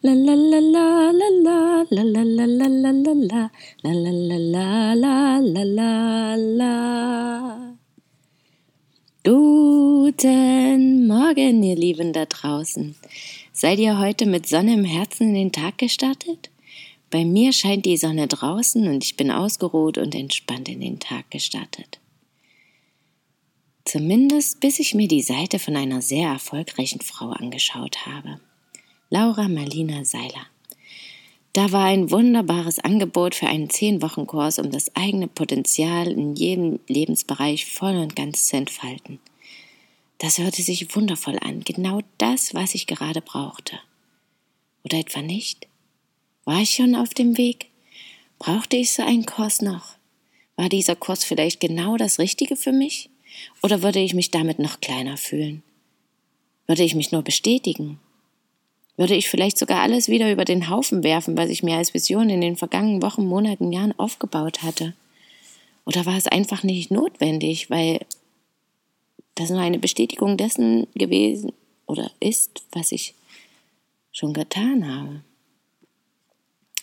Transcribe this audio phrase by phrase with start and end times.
[0.00, 0.12] la
[9.24, 12.94] Guten Morgen, ihr Lieben da draußen.
[13.52, 16.50] Seid ihr heute mit Sonne im Herzen in den Tag gestartet?
[17.10, 21.28] Bei mir scheint die Sonne draußen und ich bin ausgeruht und entspannt in den Tag
[21.32, 21.98] gestartet.
[23.84, 28.38] Zumindest bis ich mir die Seite von einer sehr erfolgreichen Frau angeschaut habe.
[29.10, 30.46] Laura Marlina Seiler.
[31.54, 37.64] Da war ein wunderbares Angebot für einen Zehn-Wochen-Kurs, um das eigene Potenzial in jedem Lebensbereich
[37.64, 39.18] voll und ganz zu entfalten.
[40.18, 43.80] Das hörte sich wundervoll an, genau das, was ich gerade brauchte.
[44.84, 45.66] Oder etwa nicht?
[46.44, 47.70] War ich schon auf dem Weg?
[48.38, 49.94] Brauchte ich so einen Kurs noch?
[50.56, 53.08] War dieser Kurs vielleicht genau das Richtige für mich?
[53.62, 55.62] Oder würde ich mich damit noch kleiner fühlen?
[56.66, 57.98] Würde ich mich nur bestätigen?
[58.98, 62.28] Würde ich vielleicht sogar alles wieder über den Haufen werfen, was ich mir als Vision
[62.28, 64.92] in den vergangenen Wochen, Monaten, Jahren aufgebaut hatte.
[65.86, 68.00] Oder war es einfach nicht notwendig, weil
[69.36, 71.52] das nur eine Bestätigung dessen gewesen
[71.86, 73.14] oder ist, was ich
[74.10, 75.22] schon getan habe.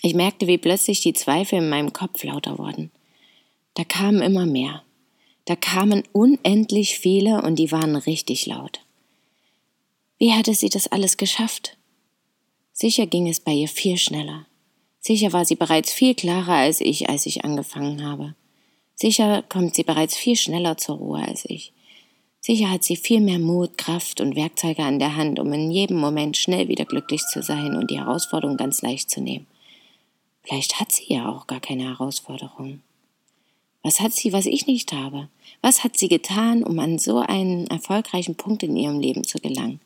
[0.01, 2.91] Ich merkte, wie plötzlich die Zweifel in meinem Kopf lauter wurden.
[3.73, 4.83] Da kamen immer mehr.
[5.43, 8.79] Da kamen unendlich viele und die waren richtig laut.
[10.17, 11.75] Wie hatte sie das alles geschafft?
[12.77, 14.47] Sicher ging es bei ihr viel schneller.
[14.99, 18.35] Sicher war sie bereits viel klarer als ich, als ich angefangen habe.
[18.95, 21.71] Sicher kommt sie bereits viel schneller zur Ruhe als ich.
[22.41, 25.97] Sicher hat sie viel mehr Mut, Kraft und Werkzeuge an der Hand, um in jedem
[25.97, 29.47] Moment schnell wieder glücklich zu sein und die Herausforderung ganz leicht zu nehmen.
[30.43, 32.81] Vielleicht hat sie ja auch gar keine Herausforderung.
[33.83, 35.29] Was hat sie, was ich nicht habe?
[35.61, 39.79] Was hat sie getan, um an so einen erfolgreichen Punkt in ihrem Leben zu gelangen?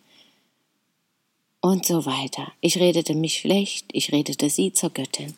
[1.61, 2.51] Und so weiter.
[2.61, 5.33] Ich redete mich schlecht, ich redete sie zur Göttin.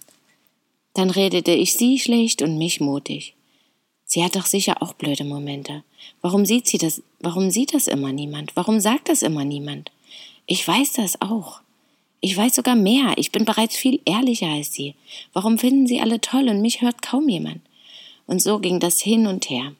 [0.93, 3.35] Dann redete ich sie schlecht und mich mutig.
[4.05, 5.83] Sie hat doch sicher auch blöde Momente.
[6.21, 8.55] Warum sieht sie das, warum sieht das immer niemand?
[8.55, 9.91] Warum sagt das immer niemand?
[10.45, 11.61] Ich weiß das auch.
[12.19, 13.13] Ich weiß sogar mehr.
[13.15, 14.95] Ich bin bereits viel ehrlicher als sie.
[15.33, 17.61] Warum finden sie alle toll und mich hört kaum jemand?
[18.27, 19.73] Und so ging das hin und her.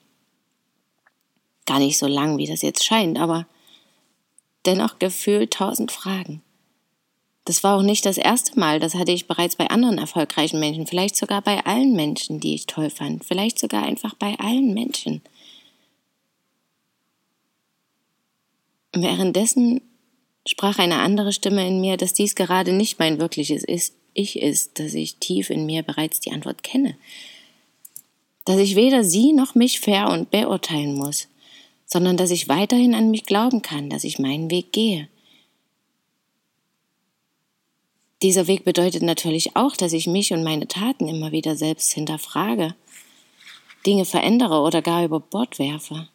[1.66, 3.46] Gar nicht so lang, wie das jetzt scheint, aber
[4.66, 6.42] dennoch gefühlt tausend Fragen.
[7.44, 10.86] Das war auch nicht das erste Mal, das hatte ich bereits bei anderen erfolgreichen Menschen,
[10.86, 15.22] vielleicht sogar bei allen Menschen, die ich toll fand, vielleicht sogar einfach bei allen Menschen.
[18.94, 19.80] Währenddessen
[20.46, 23.64] sprach eine andere Stimme in mir, dass dies gerade nicht mein wirkliches
[24.14, 26.96] Ich ist, dass ich tief in mir bereits die Antwort kenne,
[28.44, 31.28] dass ich weder sie noch mich fair und beurteilen muss,
[31.92, 35.10] sondern dass ich weiterhin an mich glauben kann, dass ich meinen Weg gehe.
[38.22, 42.74] Dieser Weg bedeutet natürlich auch, dass ich mich und meine Taten immer wieder selbst hinterfrage,
[43.84, 46.08] Dinge verändere oder gar über Bord werfe.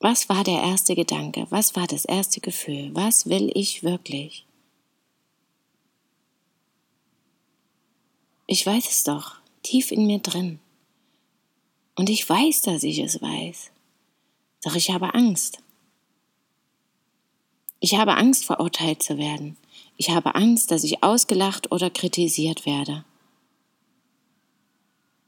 [0.00, 1.46] Was war der erste Gedanke?
[1.50, 2.94] Was war das erste Gefühl?
[2.94, 4.46] Was will ich wirklich?
[8.46, 10.61] Ich weiß es doch, tief in mir drin.
[11.94, 13.70] Und ich weiß, dass ich es weiß.
[14.64, 15.58] Doch ich habe Angst.
[17.80, 19.56] Ich habe Angst, verurteilt zu werden.
[19.96, 23.04] Ich habe Angst, dass ich ausgelacht oder kritisiert werde.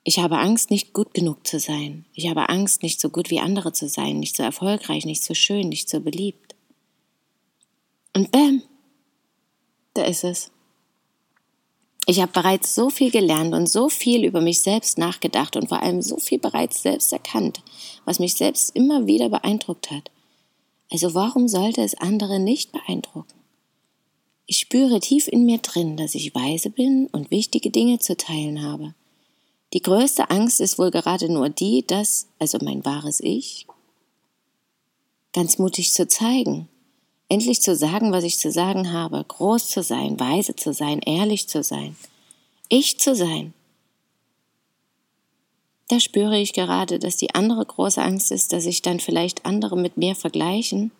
[0.05, 2.05] Ich habe Angst, nicht gut genug zu sein.
[2.15, 5.35] Ich habe Angst, nicht so gut wie andere zu sein, nicht so erfolgreich, nicht so
[5.35, 6.55] schön, nicht so beliebt.
[8.15, 8.63] Und bäm,
[9.95, 10.51] da ist es.
[12.07, 15.83] Ich habe bereits so viel gelernt und so viel über mich selbst nachgedacht und vor
[15.83, 17.63] allem so viel bereits selbst erkannt,
[18.05, 20.11] was mich selbst immer wieder beeindruckt hat.
[20.93, 23.33] Also warum sollte es andere nicht beeindrucken?
[24.47, 28.63] Ich spüre tief in mir drin, dass ich weise bin und wichtige Dinge zu teilen
[28.63, 28.95] habe.
[29.73, 33.67] Die größte Angst ist wohl gerade nur die, dass, also mein wahres Ich,
[35.33, 36.69] ganz mutig zu zeigen,
[37.35, 41.49] endlich zu sagen, was ich zu sagen habe, groß zu sein, weise zu sein, ehrlich
[41.49, 41.97] zu sein,
[42.69, 43.53] ich zu sein.
[45.89, 49.77] Da spüre ich gerade, dass die andere große Angst ist, dass sich dann vielleicht andere
[49.77, 50.93] mit mir vergleichen,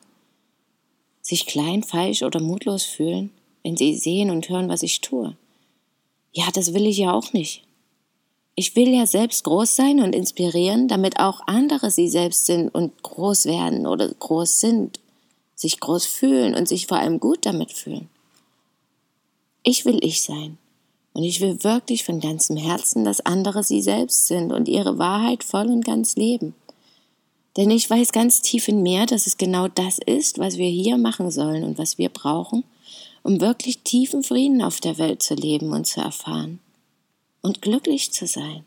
[1.23, 3.31] sich klein, falsch oder mutlos fühlen,
[3.63, 5.37] wenn sie sehen und hören, was ich tue.
[6.33, 7.63] Ja, das will ich ja auch nicht.
[8.57, 13.05] Ich will ja selbst groß sein und inspirieren, damit auch andere sie selbst sind und
[13.05, 14.99] groß werden oder groß sind,
[15.55, 18.09] sich groß fühlen und sich vor allem gut damit fühlen.
[19.63, 20.59] Ich will ich sein.
[21.15, 25.45] Und ich will wirklich von ganzem Herzen, dass andere sie selbst sind und ihre Wahrheit
[25.45, 26.55] voll und ganz leben.
[27.57, 30.99] Denn ich weiß ganz tief in mir, dass es genau das ist, was wir hier
[30.99, 32.65] machen sollen und was wir brauchen,
[33.23, 36.59] um wirklich tiefen Frieden auf der Welt zu leben und zu erfahren
[37.43, 38.65] und glücklich zu sein.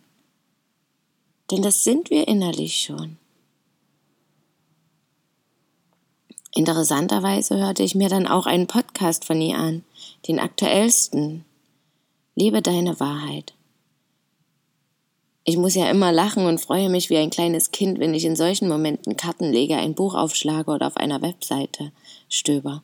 [1.51, 3.17] Denn das sind wir innerlich schon.
[6.57, 9.83] Interessanterweise hörte ich mir dann auch einen Podcast von ihr an,
[10.27, 11.45] den aktuellsten,
[12.33, 13.53] Lebe deine Wahrheit.
[15.43, 18.35] Ich muss ja immer lachen und freue mich wie ein kleines Kind, wenn ich in
[18.35, 21.91] solchen Momenten Karten lege, ein Buch aufschlage oder auf einer Webseite
[22.27, 22.81] stöber.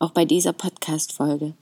[0.00, 1.54] Auch bei dieser Podcast-Folge.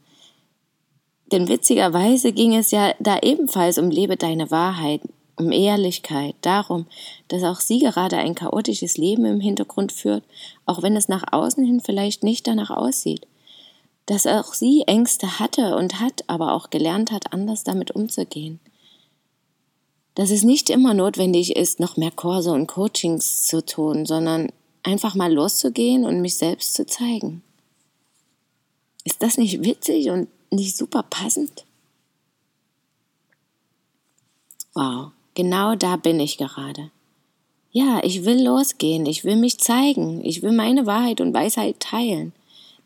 [1.31, 5.03] Denn witzigerweise ging es ja da ebenfalls um Lebe deine Wahrheit,
[5.37, 6.87] um Ehrlichkeit, darum,
[7.29, 10.25] dass auch sie gerade ein chaotisches Leben im Hintergrund führt,
[10.67, 13.27] auch wenn es nach außen hin vielleicht nicht danach aussieht
[14.07, 18.61] dass auch sie Ängste hatte und hat, aber auch gelernt hat, anders damit umzugehen.
[20.15, 24.53] Dass es nicht immer notwendig ist, noch mehr Kurse und Coachings zu tun, sondern
[24.83, 27.43] einfach mal loszugehen und mich selbst zu zeigen.
[29.05, 31.65] Ist das nicht witzig und nicht super passend?
[34.75, 36.91] Wow, genau da bin ich gerade.
[37.71, 42.33] Ja, ich will losgehen, ich will mich zeigen, ich will meine Wahrheit und Weisheit teilen.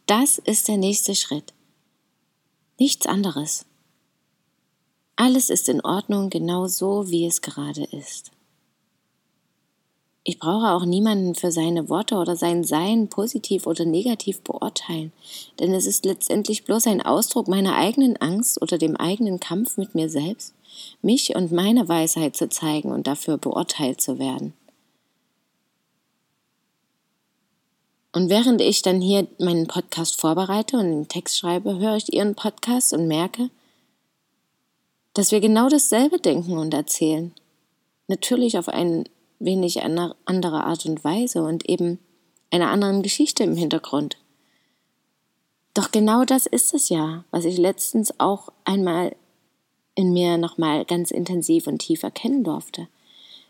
[0.07, 1.53] Das ist der nächste Schritt.
[2.79, 3.67] Nichts anderes.
[5.17, 8.31] Alles ist in Ordnung, genau so, wie es gerade ist.
[10.25, 15.11] Ich brauche auch niemanden für seine Worte oder sein Sein positiv oder negativ beurteilen,
[15.59, 19.95] denn es ist letztendlich bloß ein Ausdruck meiner eigenen Angst oder dem eigenen Kampf mit
[19.95, 20.55] mir selbst,
[21.03, 24.53] mich und meine Weisheit zu zeigen und dafür beurteilt zu werden.
[28.13, 32.35] Und während ich dann hier meinen Podcast vorbereite und den Text schreibe, höre ich Ihren
[32.35, 33.51] Podcast und merke,
[35.15, 37.33] dass wir genau dasselbe denken und erzählen.
[38.07, 39.05] Natürlich auf eine
[39.39, 41.99] wenig andere Art und Weise und eben
[42.51, 44.17] einer anderen Geschichte im Hintergrund.
[45.75, 49.15] Doch genau das ist es ja, was ich letztens auch einmal
[49.99, 52.87] in mir nochmal ganz intensiv und tief erkennen durfte.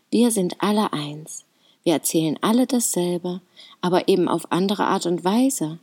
[0.09, 1.45] Wir sind alle eins.
[1.83, 3.41] Wir erzählen alle dasselbe,
[3.81, 5.77] aber eben auf andere Art und Weise.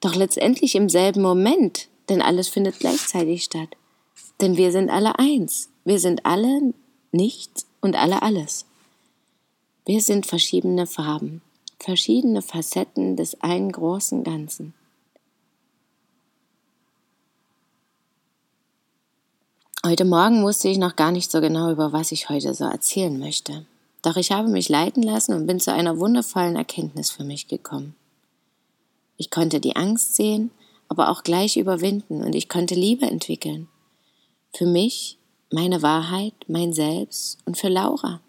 [0.00, 3.70] Doch letztendlich im selben Moment, denn alles findet gleichzeitig statt.
[4.40, 5.68] Denn wir sind alle eins.
[5.84, 6.74] Wir sind alle
[7.10, 8.66] nichts und alle alles.
[9.84, 11.42] Wir sind verschiedene Farben,
[11.80, 14.74] verschiedene Facetten des einen großen Ganzen.
[19.84, 23.18] Heute Morgen wusste ich noch gar nicht so genau, über was ich heute so erzählen
[23.18, 23.66] möchte.
[24.02, 27.96] Doch ich habe mich leiten lassen und bin zu einer wundervollen Erkenntnis für mich gekommen.
[29.16, 30.52] Ich konnte die Angst sehen,
[30.88, 33.66] aber auch gleich überwinden und ich konnte Liebe entwickeln.
[34.54, 35.18] Für mich,
[35.50, 38.20] meine Wahrheit, mein Selbst und für Laura.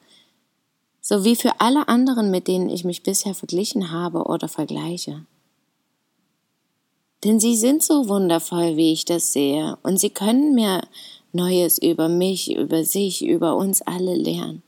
[1.01, 5.23] Sowie für alle anderen, mit denen ich mich bisher verglichen habe oder vergleiche.
[7.23, 10.81] Denn sie sind so wundervoll, wie ich das sehe, und sie können mir
[11.33, 14.63] Neues über mich, über sich, über uns alle lernen.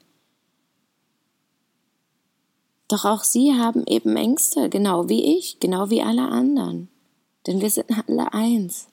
[2.88, 6.90] Doch auch sie haben eben Ängste, genau wie ich, genau wie alle anderen.
[7.48, 8.88] Denn wir sind alle eins.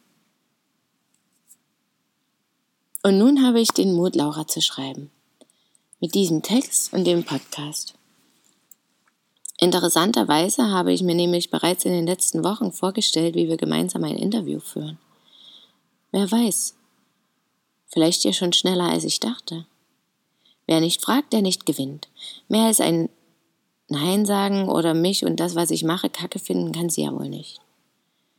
[3.03, 5.11] Und nun habe ich den Mut, Laura zu schreiben.
[6.01, 7.95] Mit diesem Text und dem Podcast.
[9.59, 14.17] Interessanterweise habe ich mir nämlich bereits in den letzten Wochen vorgestellt, wie wir gemeinsam ein
[14.17, 14.99] Interview führen.
[16.11, 16.75] Wer weiß,
[17.93, 19.67] Vielleicht ja schon schneller, als ich dachte.
[20.67, 22.09] Wer nicht fragt, der nicht gewinnt.
[22.49, 23.11] Mehr als ein
[23.89, 27.29] Nein sagen oder mich und das, was ich mache, kacke finden, kann sie ja wohl
[27.29, 27.61] nicht.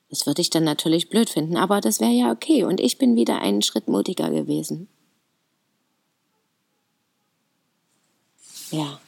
[0.09, 3.15] Das würde ich dann natürlich blöd finden, aber das wäre ja okay und ich bin
[3.15, 4.87] wieder einen Schritt mutiger gewesen.
[8.71, 8.99] Ja.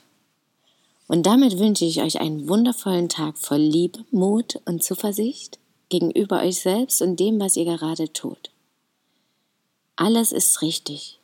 [1.07, 5.57] Und damit wünsche ich euch einen wundervollen Tag voll Liebe, Mut und Zuversicht
[5.89, 8.51] gegenüber euch selbst und dem, was ihr gerade tut.
[9.97, 11.19] Alles ist richtig.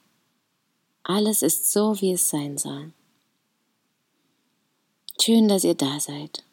[1.04, 2.92] Alles ist so, wie es sein soll.
[5.22, 6.44] Schön, dass ihr da seid.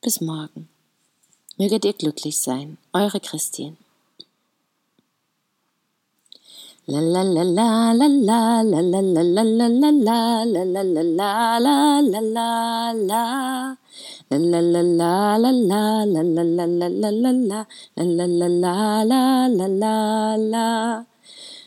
[0.00, 0.68] Bis morgen.
[1.56, 2.78] Möget ihr glücklich sein.
[2.92, 3.76] Eure Christine.